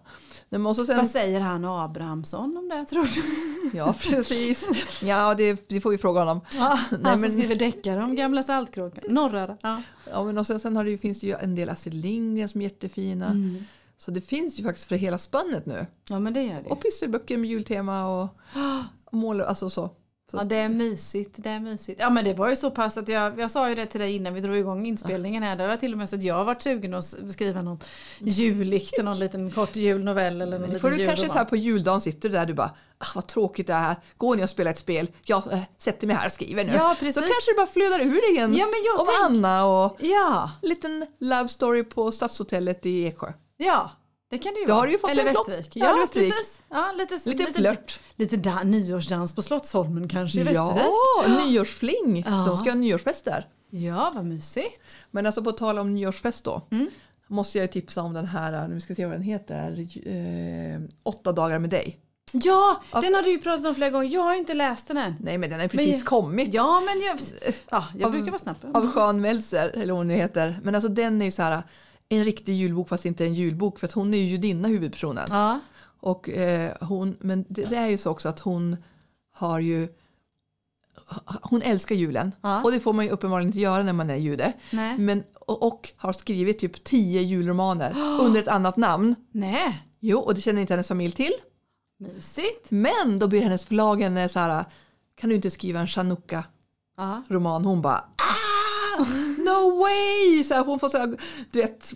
[0.49, 3.77] Men och sen, Vad säger han Abrahamsson om det tror du?
[3.77, 4.67] ja precis.
[5.03, 6.41] Ja det, det får vi fråga honom.
[6.53, 9.03] Ja, Nej, han som men- skriver deckare om gamla Saltkråkan.
[9.13, 9.57] Norröra.
[9.61, 9.81] Ja.
[10.11, 12.49] Ja, men och sen, sen har det ju, finns det ju en del Astrid Lindgren
[12.49, 13.25] som är jättefina.
[13.25, 13.63] Mm.
[13.97, 15.85] Så det finns ju faktiskt för hela spannet nu.
[16.09, 16.69] ja, men det gör det.
[16.69, 18.27] Och pysselböcker med jultema och,
[19.05, 19.89] och mål, alltså så.
[20.31, 20.37] Så.
[20.37, 21.31] Ja, det är mysigt.
[21.35, 21.99] Det är mysigt.
[22.01, 24.15] Ja, men det var ju så pass att jag, jag sa ju det till dig
[24.15, 25.55] innan vi drog igång inspelningen här.
[25.55, 27.85] Det var till och med så att jag varit sugen att skriva något
[28.19, 32.29] juligt, någon liten kort julnovell eller någon får du kanske så här på juldagen sitter
[32.29, 33.95] du där du bara ah, vad tråkigt det är här.
[34.17, 35.07] Går ni och spelar ett spel?
[35.23, 36.71] Jag äh, sätter mig här och skriver nu.
[36.73, 37.15] Ja, precis.
[37.15, 38.55] Så kanske det bara flödar ur igen.
[38.55, 43.05] Ja, men jag om tänk- Anna och Ja, en liten love story på Stadshotellet i
[43.07, 43.33] Eksjö.
[43.57, 43.91] ja.
[44.29, 44.81] Det kan det ju Då vara.
[44.81, 45.33] har du ju fått Eller en.
[45.33, 45.71] Västervik.
[45.75, 46.33] Ja, Ja, Västervik.
[46.33, 46.61] precis.
[46.69, 47.99] Ja, lite, Lite flört.
[48.15, 50.83] Lite da, nyårsdans på Slottsholmen kanske i Västervik.
[51.27, 52.23] Ja, nyårsfling.
[52.27, 52.31] Ja.
[52.47, 53.47] De ska ha nyårsfest där.
[53.69, 54.81] Ja, vad mysigt.
[55.11, 56.61] Men alltså på tal om nyårsfest då.
[56.71, 56.87] Mm.
[57.27, 60.81] måste jag ju tipsa om den här, nu ska vi se vad den heter, eh,
[61.03, 61.99] Åtta dagar med dig.
[62.31, 64.09] Ja, den har du ju pratat om flera gånger.
[64.09, 65.15] Jag har ju inte läst den än.
[65.19, 66.53] Nej men den har ju precis Men- kommit.
[66.53, 67.19] Ja, men jag,
[67.69, 68.57] ja, jag Av- brukar vara snabb.
[68.73, 70.59] Av Jean Meltzer, eller hon nu heter.
[70.63, 71.63] Men alltså den är ju så här
[72.09, 75.27] en riktig julbok fast inte en julbok för att hon är ju judinna huvudpersonen.
[75.29, 75.59] Ja.
[76.01, 78.77] Och, eh, hon, men det, det är ju så också att hon
[79.33, 79.87] har ju
[81.41, 82.63] hon älskar julen Ja.
[82.63, 84.53] och det får man ju uppenbarligen inte göra när man är jude.
[84.71, 84.97] Nej.
[84.97, 89.15] Men, och, och har skrivit typ tio julromaner under ett annat namn.
[89.31, 91.33] Nej, Jo, och det känner inte hennes familj till.
[91.99, 92.71] mysigt.
[92.71, 94.65] Men då blir hennes förlag henne så här,
[95.15, 97.63] kan du inte skriva en Chanukka-roman?
[97.63, 97.69] Ja.
[97.69, 98.03] Hon bara
[99.45, 100.43] no way!
[100.43, 101.17] Så här, hon får så här,
[101.51, 101.93] du vet,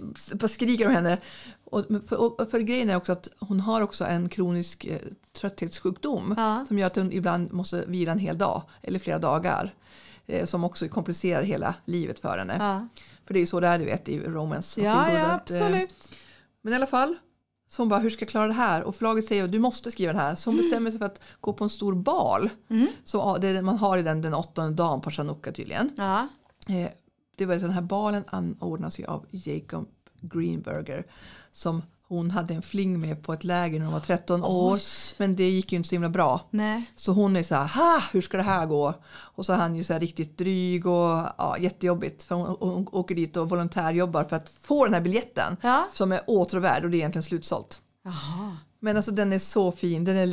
[0.51, 1.17] skriker om henne.
[1.65, 4.97] Och för, och för grejen är också att hon har också en kronisk eh,
[5.33, 6.65] trötthetssjukdom Ja.
[6.67, 9.73] som gör att hon ibland måste vila en hel dag eller flera dagar.
[10.27, 12.55] Eh, som också komplicerar hela livet för henne.
[12.59, 12.87] Ja,
[13.25, 14.81] För det är ju så det är du vet i romance.
[14.81, 16.09] ja, ja att, eh, absolut.
[16.61, 17.15] men i alla fall.
[17.69, 18.83] Så hon bara, hur ska jag klara det här?
[18.83, 20.35] Och förlaget säger, du måste skriva den här.
[20.35, 22.49] Så hon bestämmer sig för att gå på en stor bal.
[22.69, 22.87] Mm.
[23.03, 25.91] Som man har i den, den åttonde dagen på Chanukka tydligen.
[25.97, 26.27] Ja.
[26.67, 26.89] Eh,
[27.35, 29.87] det var den här balen anordnas ju av Jacob
[30.21, 31.05] Greenberger.
[31.51, 34.73] Som hon hade en fling med på ett läger när hon var 13 år.
[34.73, 34.81] Oj.
[35.17, 36.41] Men det gick ju inte så himla bra.
[36.49, 36.91] Nej.
[36.95, 38.93] Så hon är så här, ha, hur ska det här gå?
[39.05, 42.23] Och så är han ju så här riktigt dryg och ja, jättejobbigt.
[42.23, 45.57] För hon, hon åker dit och volontärjobbar för att få den här biljetten.
[45.61, 45.87] Ja.
[45.93, 47.81] Som är åtråvärd och det är egentligen slutsålt.
[48.03, 48.57] Jaha.
[48.83, 50.25] Men alltså den är så fin, den är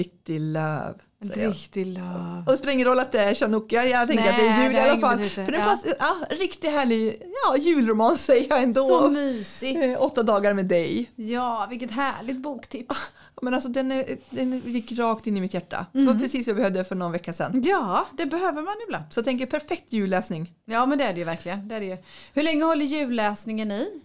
[1.26, 1.50] säger jag.
[1.54, 2.44] riktig love.
[2.46, 4.72] Och spelar ingen roll att det är Chanukka, jag tänker Nej, att det är jul
[4.72, 5.28] det i har alla fall.
[5.28, 5.66] För den Ja.
[5.66, 8.88] passar, ja, riktigt härlig ja, julroman säger jag ändå.
[8.88, 9.78] Så mysigt.
[9.82, 11.10] Eh, Åtta dagar med dig.
[11.16, 12.96] Ja, vilket härligt boktips.
[13.42, 15.86] Men alltså den, är, den gick rakt in i mitt hjärta.
[15.92, 17.62] Det var precis vad jag behövde för någon vecka sedan.
[17.66, 19.04] Ja, det behöver man ibland.
[19.10, 20.54] Så jag tänker perfekt julläsning.
[20.64, 21.68] Ja, men det är det ju verkligen.
[21.68, 21.96] Det är det ju.
[22.34, 24.02] Hur länge håller julläsningen i?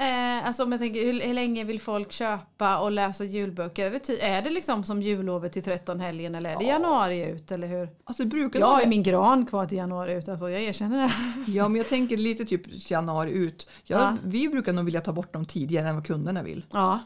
[0.00, 3.86] Eh, alltså om jag tänker, hur, hur länge vill folk köpa och läsa julböcker?
[3.86, 7.26] Är det, ty- är det liksom som jullovet till 13 helgen eller är det januari
[7.30, 7.88] ut eller hur?
[8.04, 11.12] Alltså brukar Jag har min gran kvar till januari ut, alltså jag erkänner det.
[11.52, 13.68] Ja, men jag tänker lite typ januari ut.
[13.84, 14.16] Jag, Ja.
[14.24, 16.64] Vi brukar nog vilja ta bort dem tidigare än vad kunderna vill.
[16.72, 17.00] Ja,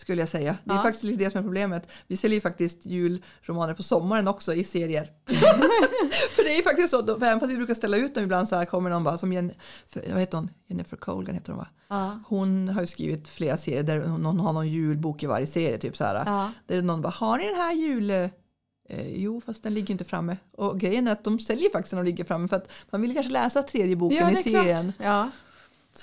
[0.00, 0.56] Skulle jag säga.
[0.64, 0.82] Det är Ja.
[0.82, 1.88] faktiskt lite det som är problemet.
[2.06, 5.10] Vi säljer ju faktiskt julromaner på sommaren också i serier.
[6.36, 8.56] för det är ju faktiskt så, även fast vi brukar ställa ut dem ibland så
[8.56, 9.50] här kommer någon bara som Jen,
[9.94, 10.50] vad heter hon?
[10.66, 11.68] Jennifer Colgan heter hon va?
[11.88, 15.78] ja, Hon har ju skrivit flera serier där hon, har någon julbok i varje serie.
[15.78, 16.22] Typ så här.
[16.26, 16.52] ja.
[16.66, 18.10] Där någon bara, har ni den här jul...
[18.10, 20.36] Eh, jo, fast den ligger inte framme.
[20.52, 23.14] Och grejen är att de säljer faktiskt när de ligger framme för att man vill
[23.14, 24.92] kanske läsa tredje boken ja i serien.
[24.96, 25.06] klart.
[25.08, 25.30] Ja.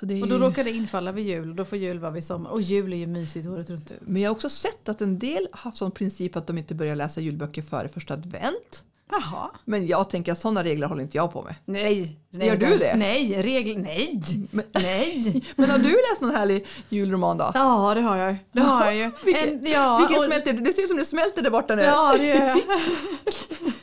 [0.04, 2.50] Är Och då råkar det infalla vid jul och då får jul vara vid sommar.
[2.52, 3.92] Och jul är ju mysigt året runt.
[4.02, 6.76] Men jag har också sett att en del har haft som princip att de inte
[6.76, 8.84] börjar läsa julböcker före första advent.
[9.12, 9.50] Jaha.
[9.66, 11.56] Men jag tänker att sådana regler håller inte jag på med.
[11.66, 12.20] Nej.
[12.30, 12.96] nej Gör du det?
[12.96, 14.22] Nej, regel, nej.
[14.52, 15.44] Men, Nej.
[15.56, 17.52] men har du läst någon härlig julroman då?
[17.54, 18.36] Ja, det har jag.
[18.52, 19.12] Det har jag ju.
[19.26, 20.54] Vilken- En- ja, Vilken och- smälter?
[20.54, 21.82] Det ser ut som det smälter där borta nu.
[21.82, 22.58] Ja, det gör jag.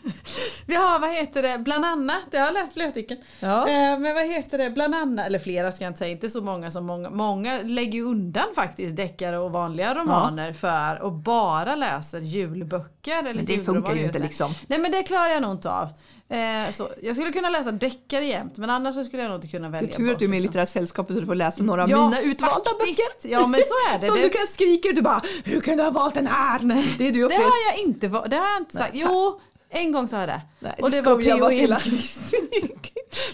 [0.66, 3.18] Vi har, vad heter det, bland annat, jag har läst flera stycken.
[3.40, 3.68] Ja.
[3.68, 6.40] Eh, Men vad heter det, bland annat, eller flera ska jag inte säga, inte så
[6.40, 7.10] många som många.
[7.10, 13.18] Många lägger ju undan faktiskt deckare och vanliga romaner för och bara läser julböcker.
[13.18, 14.24] Eller Men det funkar ju inte det.
[14.24, 14.54] liksom.
[14.66, 15.88] Nej men det klarar jag nog inte av.
[16.28, 19.66] Eh, så, jag skulle kunna läsa deckare jämt men annars skulle jag nog inte kunna
[19.66, 20.50] Det välja är tur att du är med i bort, liksom.
[20.52, 23.22] litterära sällskapet så du får läsa några av Ja, mina utvalda faktiskt.
[23.22, 23.34] böcker.
[23.34, 24.06] Ja men så är det.
[24.06, 26.58] Som det, du kan skrika ut och bara Hur kan du ha valt den här?
[26.98, 28.90] Det är du och det har jag inte det har jag inte sagt.
[28.94, 29.40] Jo,
[29.72, 30.40] en gång sa jag det.
[30.60, 31.46] Nej, och det var P.O.
[31.74, 32.20] Enquist.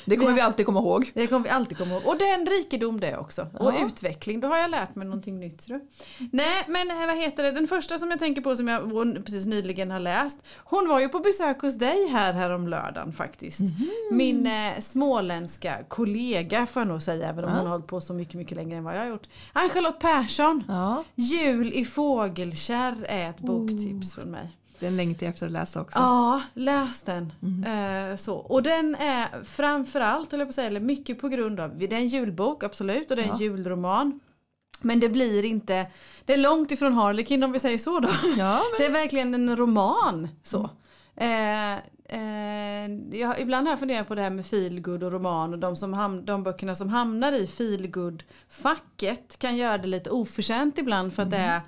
[0.05, 1.11] Det kommer vi alltid komma ihåg.
[1.15, 2.03] Det kommer vi alltid komma ihåg.
[2.07, 3.47] Och det är en rikedom det också.
[3.59, 3.87] Och Ja.
[3.87, 4.41] utveckling.
[4.41, 5.59] Då har jag lärt mig någonting nytt.
[5.67, 5.85] tror du.
[6.33, 7.53] Nej men eh, vad heter det?
[7.53, 8.91] Den första som jag tänker på som jag
[9.25, 10.43] precis nyligen har läst.
[10.65, 13.61] Hon var ju på besök hos dig här, här om lördagen faktiskt.
[13.61, 13.89] Mhm.
[14.13, 17.29] Min eh, småländska kollega får jag nog säga.
[17.29, 17.57] Även om Ja.
[17.57, 19.27] hon har hållit på så mycket, mycket längre än vad jag har gjort.
[19.53, 20.65] Ann-Charlotte Persson.
[20.69, 23.47] Ja, Jul i fågelkärr är ett Oh.
[23.47, 24.49] boktips från mig.
[24.81, 25.99] Den längtar jag efter att läsa också.
[25.99, 27.33] Ja, läs den.
[27.43, 28.11] Mm.
[28.11, 28.35] Eh, så.
[28.37, 32.09] Och den är framförallt, eller på säga, eller mycket på grund av, det är en
[32.09, 33.41] julbok absolut och det är en Ja.
[33.45, 34.21] julroman.
[34.81, 35.87] Men det blir inte,
[36.25, 38.09] det är långt ifrån Harlequin om vi säger så då.
[38.37, 40.29] Ja, Det är verkligen en roman.
[40.43, 40.71] så.
[41.17, 45.59] Eh, eh, jag, ibland har jag funderat på det här med feelgood och roman och
[45.59, 51.13] de, som ham, de böckerna som hamnar i feelgood-facket kan göra det lite oförtjänt ibland
[51.15, 51.61] för att det är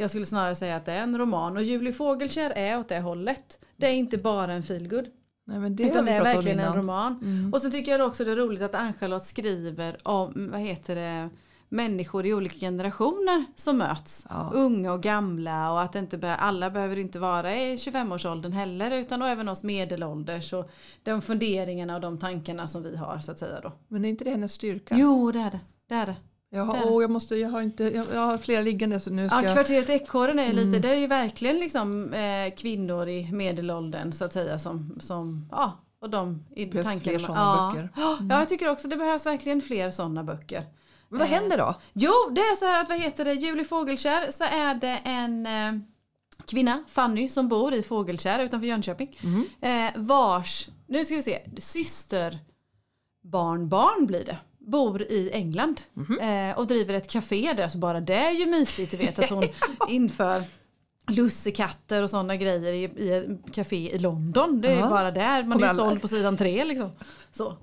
[0.00, 3.00] jag skulle snarare säga att det är en roman och Julie Fågelkär är åt det
[3.00, 3.64] hållet.
[3.76, 5.06] Det är inte bara en feelgood.
[5.46, 7.18] Nej, men det Utan det är verkligen en roman.
[7.22, 7.52] Mm.
[7.52, 11.28] Och så tycker jag också det är roligt att Ann-Charlotte skriver om, vad heter det,
[11.68, 14.26] människor i olika generationer som möts.
[14.30, 14.50] Ja.
[14.54, 19.22] Unga och gamla och att inte be- alla behöver inte vara i 25-årsåldern heller utan
[19.22, 20.70] även oss medelålders och
[21.02, 23.72] de funderingarna och de tankarna som vi har så att säga då.
[23.88, 24.94] Men är inte det hennes styrka?
[24.98, 25.60] Jo det är det.
[25.88, 26.16] det, är det.
[26.50, 29.28] Jag har, oh, jag, måste, jag, har inte, jag, jag, har flera liggande så nu
[29.28, 30.80] ska ja, Kvarteret Ekorren är lite, mm.
[30.80, 35.84] det är ju verkligen liksom eh, kvinnor i medelåldern så att säga som, som ja,
[36.00, 37.18] och de i Behövs tankarna.
[37.18, 37.88] fler sådana böcker.
[37.96, 38.28] Mm.
[38.30, 40.64] Ja, jag tycker också det behövs verkligen fler sådana böcker.
[41.08, 41.74] Men vad händer då?
[41.92, 45.46] Jo, det är så här att vad heter det, Julie Fågelkär så är det en
[45.46, 45.80] eh,
[46.46, 49.18] kvinna, Fanny, som bor i Fågelkär utanför Jönköping.
[49.22, 49.44] Mm.
[49.60, 52.38] Eh, vars, nu ska vi se, syster
[53.22, 54.38] barnbarn blir det
[54.70, 56.50] bor i England Mm.
[56.50, 57.68] eh, och driver ett café där.
[57.68, 58.90] Så bara det är ju mysigt.
[58.90, 59.44] Du vet att hon
[59.88, 60.44] inför
[61.08, 64.60] lussekatter och sådana grejer i, i ett café i London.
[64.60, 65.44] Det är ju bara där.
[65.44, 66.90] Man är ju såld på sidan tre liksom.
[67.32, 67.56] Så.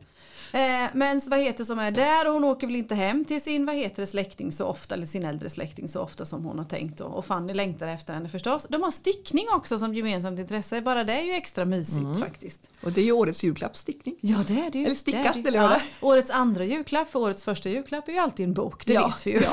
[0.56, 3.66] Eh, men vad heter som är där och hon åker väl inte hem till sin
[3.66, 6.66] vad heter det, släkting så ofta eller sin äldre släkting så ofta som hon har
[6.66, 8.68] tänkt och, och Fanny längtar efter henne förstås.
[8.70, 10.82] De har stickning också som gemensamt intresse.
[10.82, 12.20] Bara det är ju extra mysigt Mm.
[12.20, 12.60] faktiskt.
[12.84, 14.16] Och det är ju årets julklappsstickning.
[14.22, 14.86] Ja det är det ju.
[14.86, 18.12] Eller stickat, Det det eller vad det Årets andra julklapp för årets första julklapp är
[18.12, 19.42] ju alltid en bok, det Ja, vet vi ju.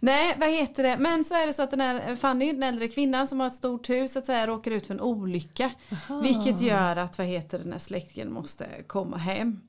[0.00, 0.96] Nej, vad heter det?
[0.98, 3.54] Men så är det så att den här Fanny, den äldre kvinnan som har ett
[3.54, 5.70] stort hus så att säga, råkar ut för en olycka.
[6.22, 9.60] Vilket gör att vad heter den här släktingen måste komma hem.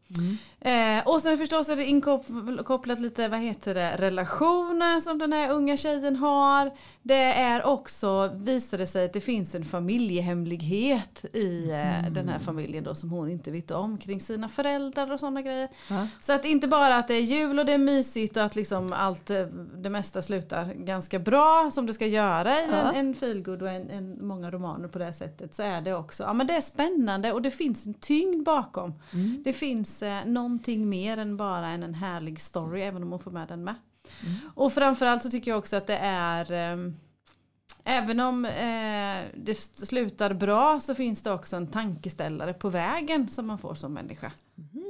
[0.62, 5.52] Eh, och sen förstås är det inkopplat lite vad heter det, relationer som den här
[5.52, 6.72] unga tjejen har.
[7.02, 12.39] Det är också, visar det sig att det finns en familjehemlighet i eh, den här
[12.39, 15.69] familjen då som hon inte vet om kring sina föräldrar och sådana grejer.
[15.88, 16.08] Ja.
[16.19, 18.93] Så att inte bara att det är jul och det är mysigt och att liksom
[18.93, 19.45] allt eh,
[19.76, 22.91] det mesta slutar ganska bra som det ska göra i Ja.
[22.91, 26.24] en, en feelgood och en, en, många romaner på det sättet så är det också,
[26.24, 28.93] ja men det är spännande och det finns en tyngd bakom.
[29.13, 29.41] Mm.
[29.43, 33.32] Det finns eh, någonting mer än bara en, en härlig story även om man får
[33.32, 33.76] med den med.
[34.26, 34.36] Mm.
[34.56, 36.96] Och framförallt så tycker jag också att det är ehm,
[37.84, 43.48] Även om eh, det slutar bra så finns det också en tankeställare på vägen som
[43.48, 44.32] man får som människa.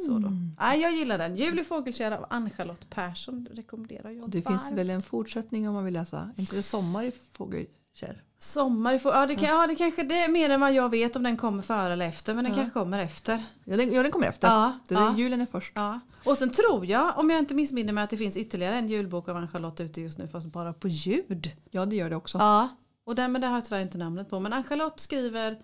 [0.06, 0.32] Så då.
[0.60, 1.36] Ja, jag gillar den.
[1.36, 4.62] Julie Fågelkär av Ann-Charlotte Persson rekommenderar jag Och det varmt.
[4.62, 6.30] finns väl en fortsättning om man vill läsa.
[6.38, 8.24] Inte det Sommar i Fågelkärr?
[8.41, 11.15] Sommar i ja, det kan, ja det kanske det är mer än vad jag vet
[11.15, 12.58] om den kommer före eller efter men den Ja.
[12.60, 13.43] kanske kommer efter.
[13.63, 14.47] Ja, den, ja, den kommer efter.
[14.47, 15.15] Ja, Den ja.
[15.17, 15.73] Julen är först.
[15.75, 15.99] Ja.
[16.25, 19.28] Och sen tror jag, om jag inte missminner mig, att det finns ytterligare en julbok
[19.30, 21.52] av Ann-Charlotte ute just nu fast bara på ljud.
[21.71, 22.38] Ja, det gör det också.
[22.38, 22.69] Ja,
[23.06, 24.39] och den, men det har jag tyvärr inte namnet på.
[24.39, 25.60] Men Ann-Charlotte skriver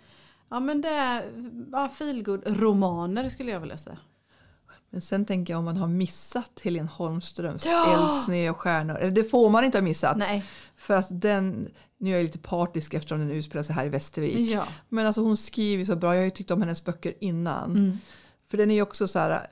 [0.50, 1.26] Ja men det är
[1.72, 1.90] ja,
[2.46, 3.98] romaner skulle jag vilja säga.
[4.90, 7.94] Men sen tänker jag om man har missat Helene Holmströms Ja!
[7.94, 8.96] Eld, snö och stjärnor.
[8.96, 10.18] Eller det får man inte ha missat.
[10.18, 10.46] Nej.
[10.78, 14.52] För att den, nu är jag lite partisk eftersom den utspelar sig här i Västervik.
[14.52, 14.68] Ja.
[14.90, 16.14] Men alltså hon skriver så bra.
[16.14, 17.72] Jag har ju tyckt om hennes böcker innan.
[17.72, 17.98] Mm.
[18.50, 19.48] För den är ju också så här,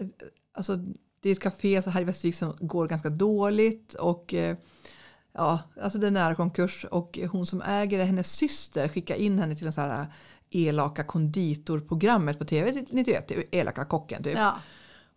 [0.53, 0.75] alltså
[1.21, 4.58] det är ett café så här i Västervik som går ganska dåligt och eh,
[5.34, 9.39] ja, alltså det är nära konkurs och hon som äger det, hennes syster skickar in
[9.39, 10.13] henne till en så här
[10.49, 14.38] elaka konditorprogrammet på tv, ni vet, elaka kocken typ.
[14.38, 14.60] Ja.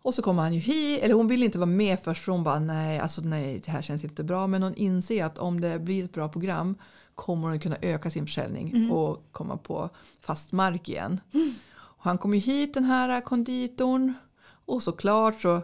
[0.01, 2.43] Och så kommer han ju hit, eller hon vill inte vara med först för hon
[2.43, 4.47] bara nej, alltså nej, det här känns inte bra.
[4.47, 6.75] Men hon inser att om det blir ett bra program
[7.17, 9.89] kommer hon kunna öka sin försäljning och komma på
[10.21, 11.21] fast mark igen.
[11.73, 14.13] Och han kommer ju hit den här konditorn
[14.65, 15.61] och såklart så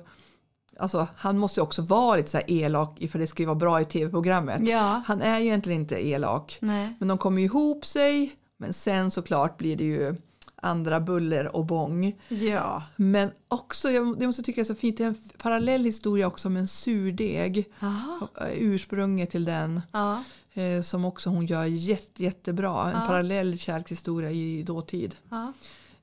[0.80, 3.86] Alltså, han måste också vara lite så här elak för det ska vara bra i
[3.86, 4.68] tv-programmet.
[4.68, 5.04] Ja.
[5.06, 6.58] Han är ju egentligen inte elak.
[6.60, 6.96] Nej.
[7.00, 8.36] Men de kommer ihop sig.
[8.58, 10.16] Men sen såklart blir det ju
[10.56, 12.20] andra buller och bång.
[12.28, 12.84] Ja.
[12.96, 16.28] Men också, jag det måste tycka det är så fint, det är en parallell historia
[16.28, 17.72] också om en surdeg.
[17.82, 18.28] Aha.
[18.54, 19.82] Ursprunget till den.
[19.92, 20.24] Ja.
[20.54, 22.84] Eh, som också hon gör jätte, jättebra.
[22.92, 23.08] En Ja.
[23.08, 25.16] parallell kärlekshistoria i dåtid.
[25.30, 25.54] Ja.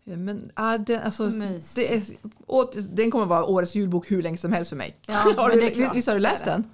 [0.07, 1.27] Eh, Men ah, den, alltså,
[1.75, 2.03] det är,
[2.47, 4.97] och, den kommer vara årets julbok hur länge som helst för mig.
[5.07, 5.95] Ja, har du, klart.
[5.97, 6.65] visst har du läst den?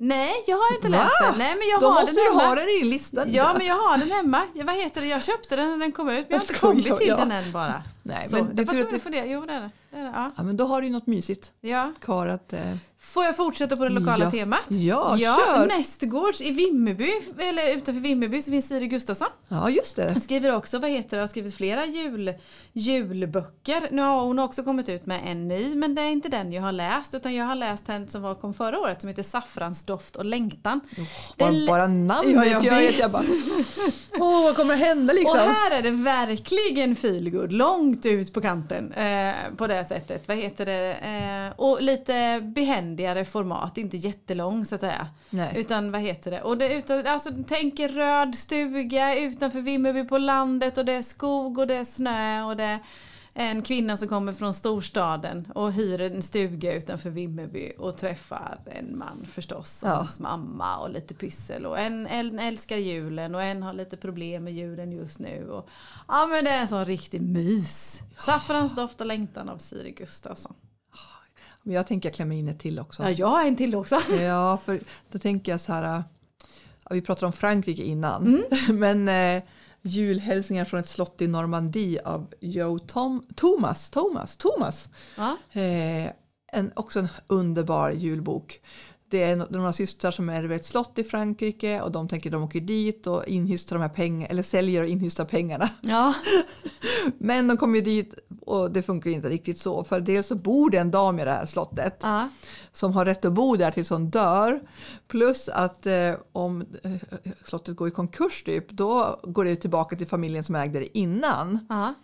[0.00, 0.96] Nej, jag har inte Va?
[0.96, 1.34] läst den.
[1.38, 2.48] Nej, men jag Då har måste den du hemma.
[2.48, 3.28] ha den i din lista.
[3.28, 4.42] Ja, men jag har den hemma.
[4.54, 5.06] Ja, vad heter det?
[5.06, 7.16] Jag köpte den när den kom ut, men jag har inte Jag kommit till ja.
[7.16, 7.82] den än bara.
[8.08, 9.26] Nej, Så, men jag det får tur att det, att fundera.
[9.26, 9.70] Jo, det är det.
[9.90, 10.10] det, är det.
[10.14, 10.30] Ja.
[10.36, 11.92] ja, men då har du ju något mysigt Ja.
[12.00, 12.52] kvar att...
[12.52, 12.60] Eh,
[13.00, 14.30] Får jag fortsätta på det lokala Ja.
[14.30, 14.60] temat?
[14.68, 15.66] ja, Ja, kör!
[15.66, 19.28] nästgårds i Vimmerby, eller utanför Vimmerby, så finns Siri Gustafsson.
[19.48, 20.10] Ja, just det.
[20.12, 22.32] Han skriver också, vad heter det, har skrivit flera jul,
[22.72, 23.88] julböcker.
[23.90, 26.62] Nu har hon också kommit ut med en ny, men det är inte den jag
[26.62, 27.14] har läst.
[27.14, 30.80] Utan jag har läst en som var, kom förra året som heter Saffransdoft och längtan.
[31.38, 32.98] Bara, Den- bara namnet Ja, jag gör vet.
[32.98, 33.22] jag bara...
[34.20, 35.38] Åh, vad kommer att hända liksom?
[35.40, 40.28] Och här är det verkligen feelgood, långt ut på kanten eh, på det sättet.
[40.28, 40.94] Vad heter det?
[40.94, 45.08] Eh, och lite behändigare format, inte jättelång så att säga.
[45.30, 45.52] Nej.
[45.56, 46.42] Utan vad heter det?
[46.42, 51.58] Och det utan, alltså, tänk röd stuga utanför Vimmerby på landet och det är skog
[51.58, 52.78] och det är snö och det
[53.40, 58.98] en kvinna som kommer från storstaden och hyr en stuga utanför Vimmerby och träffar en
[58.98, 59.94] man förstås och Ja.
[59.94, 64.44] hans mamma och lite pyssel och en, en älskar julen och en har lite problem
[64.44, 65.48] med julen just nu.
[65.50, 65.68] Och,
[66.08, 68.00] ja men det är en sån riktig mys.
[68.18, 70.54] Saffransdoft och längtan av Siri Gustafsson.
[71.62, 73.02] Men jag tänker klämma in ett till också.
[73.02, 74.00] Ja, jag har en till också.
[74.20, 76.04] Ja, för då tänker jag så här.
[76.90, 78.26] Vi pratade om Frankrike innan.
[78.26, 78.78] Mm.
[79.06, 79.42] Men eh,
[79.82, 83.90] julhälsningar från ett slott i Normandie av Joe Tom, Thomas.
[83.90, 84.88] Thomas, Thomas.
[85.16, 85.60] Ja.
[85.60, 86.10] Eh,
[86.52, 88.60] en, också en underbar julbok.
[89.10, 92.60] Det är några systrar som ärver ett slott i Frankrike och de tänker de åker
[92.60, 95.70] dit och inhystar de här pengarna, eller säljer och inhystar pengarna.
[95.80, 96.14] Ja.
[97.18, 99.84] Men de kommer ju dit och det funkar inte riktigt så.
[99.84, 102.28] För dels så bor det en dam i det här slottet ja.
[102.72, 104.60] som har rätt att bo där tills hon dör.
[105.08, 106.92] Plus att eh, om eh,
[107.44, 111.66] slottet går i konkurs typ, då går det tillbaka till familjen som ägde det innan.
[111.68, 111.94] ja.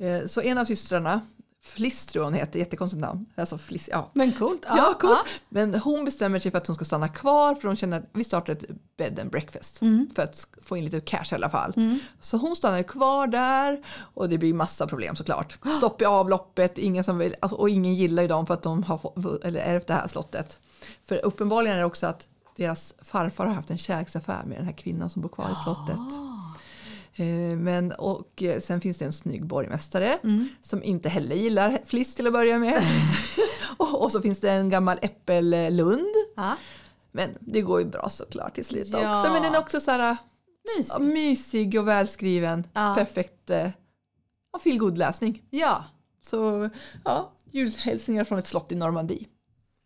[0.00, 1.20] Eh, så en av systrarna,
[1.62, 3.26] Fliss tror hon heter, jättekonstigt namn.
[3.36, 4.10] Alltså Fliss, ja.
[4.14, 4.62] Men coolt.
[4.68, 5.16] Ja, cool.
[5.48, 8.24] Men hon bestämmer sig för att hon ska stanna kvar för hon känner att vi
[8.24, 8.64] startar ett
[8.96, 9.78] bed and breakfast
[10.14, 11.72] för att få in lite cash i alla fall.
[12.20, 15.58] Så hon stannar kvar där och det blir massa problem såklart.
[15.76, 18.82] Stopp i avloppet, ingen som vill, alltså, och ingen gillar ju dem för att de
[18.82, 20.58] har fått, eller ärvt det här slottet.
[21.06, 24.72] För uppenbarligen är det också att deras farfar har haft en kärleksaffär med den här
[24.72, 26.37] kvinnan som bor kvar i slottet.
[27.18, 30.18] Eh, Men, och eh, sen finns det en snygg borgmästare
[30.62, 32.82] som inte heller gillar fliss till att börja med.
[33.76, 36.14] och, och så finns det en gammal äppellund.
[36.36, 36.56] Ja.
[37.12, 39.20] Men det går ju bra såklart till slut Ja.
[39.20, 39.32] också.
[39.32, 40.16] Men den är också så här
[40.76, 40.94] Mysigt.
[40.98, 42.64] ja, mysig och välskriven.
[42.72, 42.94] Ja.
[42.98, 43.70] Perfekt eh,
[44.52, 45.42] ja, feelgood läsning.
[45.50, 45.84] Ja.
[46.22, 46.70] Så
[47.04, 49.26] ja, julhälsningar från ett slott i Normandie.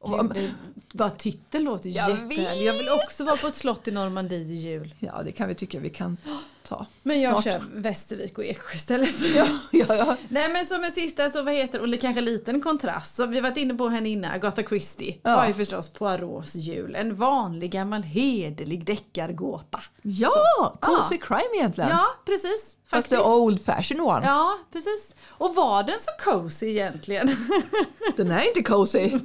[0.01, 0.51] Och, Gud, det,
[0.99, 2.67] bara titeln låter jättehärlig.
[2.67, 4.95] Jag vill också vara på ett slott i Normandie i jul.
[4.99, 6.17] ja, det kan vi tycka vi kan
[6.73, 6.87] ta.
[7.03, 7.45] Men jag Snart.
[7.45, 9.15] kör Västervik och Eksjö istället.
[9.37, 10.17] Ja, ja, ja.
[10.29, 13.17] Nej men som en sista så vad heter och kanske liten kontrast.
[13.17, 15.19] Så vi varit inne på henne innan, Agatha Christie.
[15.23, 15.37] Ja.
[15.37, 16.95] Var ju förstås Poirots jul.
[16.95, 19.81] En vanlig gammal hederlig deckargåta.
[20.03, 21.91] ja cozy crime egentligen.
[21.91, 22.77] Ja precis.
[22.87, 24.27] Fast the old fashion one.
[24.27, 25.17] Ja precis.
[25.39, 27.37] Och var den så cozy egentligen?
[28.17, 29.11] Den är inte cozy.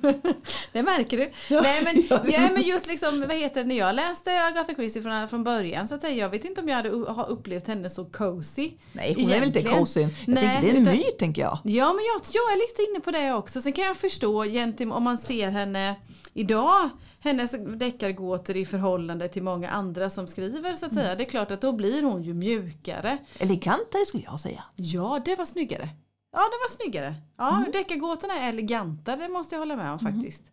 [0.73, 1.31] Det märker du.
[1.49, 2.21] Ja, Nej, men, ja.
[2.25, 5.87] ja, men just liksom, vad heter det, när jag läste Agatha Christie från, från början
[5.87, 8.71] så att säga, jag vet inte om jag hade har upplevt henne så cozy.
[8.91, 9.79] Nej, hon är väl inte egentligen.
[9.79, 10.01] cozy.
[10.01, 11.59] Jag Nej, tänker, det är en utan- myt tänker jag.
[11.63, 13.61] Ja, men jag, jag är lite inne på det också.
[13.61, 14.43] Sen kan jag förstå
[14.91, 15.95] om man ser henne
[16.33, 16.89] idag,
[17.19, 21.15] hennes deckargåtor i förhållande till många andra som skriver så att säga.
[21.15, 23.17] Det är klart att då blir hon ju mjukare.
[23.39, 24.63] Elegantare skulle jag säga.
[24.75, 25.89] Ja, det var snyggare.
[26.37, 27.15] Ja, det var snyggare.
[27.37, 30.43] Ja, deckargåtorna är elegantare, det måste jag hålla med om faktiskt.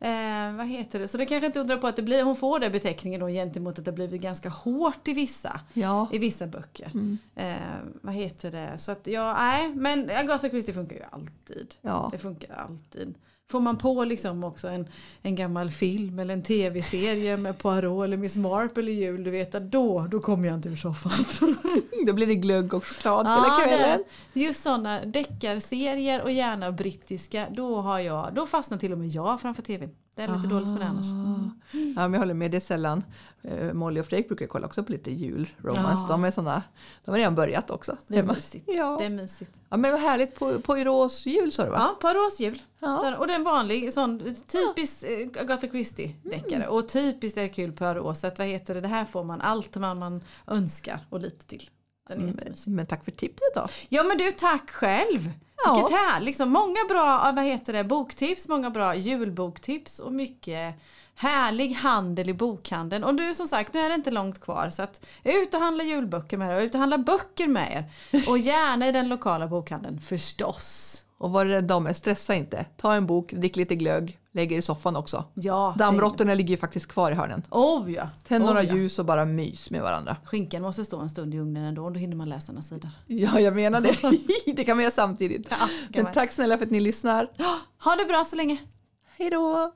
[0.00, 1.08] Eh, vad heter det?
[1.08, 3.78] Så det kanske inte undrar på att det blir, hon får den beteckningen då gentemot
[3.78, 6.08] att det blivit ganska hårt i vissa, Ja.
[6.12, 6.90] i vissa böcker.
[7.34, 7.54] Eh,
[8.02, 8.78] vad heter det?
[8.78, 11.74] Så att ja, nej, men Agatha Christie funkar ju alltid.
[11.80, 12.08] Ja.
[12.12, 13.14] Det funkar alltid.
[13.50, 14.88] Får man på liksom också en,
[15.22, 19.54] en gammal film eller en tv-serie med Poirot eller Miss Marple i jul, du vet
[19.54, 21.24] att då, då kommer jag inte ur soffan.
[22.06, 24.04] Då blir det glögg och choklad hela Ja, kvällen.
[24.32, 29.08] det- Just sådana deckarserier och gärna brittiska, då, har jag, då fastnar till och med
[29.08, 29.90] jag framför tvn.
[30.14, 31.06] Det är lite dåligt med det annars.
[31.06, 31.50] Ah.
[31.72, 33.04] Ja, men jag håller med, det är sällan.
[33.42, 36.02] Eh, Molly och Fredrik brukar kolla också på lite julromance.
[36.02, 36.06] Ja.
[36.08, 36.62] De är såna,
[37.04, 37.96] de har redan börjat också.
[38.06, 38.64] Det är mysigt.
[38.68, 38.96] Ja.
[38.98, 39.50] Det är mysigt.
[39.68, 40.34] ja, men vad härligt.
[40.34, 41.76] På, på Irås jul sa du va?
[41.78, 42.62] Ja, Poirots jul.
[42.80, 43.16] Ja.
[43.16, 46.66] Och det är en vanlig sån typisk eh, Agatha Christie-deckare.
[46.66, 48.18] Och typiskt Hercule Poirot.
[48.18, 51.46] Så att vad heter det, det här får man allt man, man önskar och lite
[51.46, 51.70] till.
[52.08, 52.70] Men, jättemysig.
[52.72, 53.66] men tack för tipset då.
[53.88, 55.30] Ja men du, tack själv!
[55.64, 55.74] Ja.
[55.74, 60.74] Vilket här, liksom många bra vad heter det, boktips, många bra julboktips och mycket
[61.14, 63.04] härlig handel i bokhandeln.
[63.04, 65.84] Och du som sagt, nu är det inte långt kvar så att ut och handla
[65.84, 67.84] julböcker med er och ut och handla böcker med er.
[68.28, 71.00] Och gärna i den lokala bokhandeln, förstås.
[71.18, 72.64] Och var rädda om er, stressa inte.
[72.76, 75.24] Ta en bok, drick lite glögg, lägg er i soffan också.
[75.34, 77.42] Ja, Dammråttorna ligger ju faktiskt kvar i hörnen.
[77.50, 78.08] Oh ja!
[78.24, 78.74] Tänd oh, några ja.
[78.74, 80.16] ljus och bara mys med varandra.
[80.24, 82.90] Skinkan måste stå en stund i ugnen ändå, då hinner man läsa några sidor.
[83.06, 83.96] Ja, jag menar det.
[84.56, 85.46] det kan man göra samtidigt.
[85.50, 87.28] Ja, Men tack snälla för att ni lyssnar.
[87.84, 88.58] Ha det bra så länge!
[89.16, 89.72] Hej då!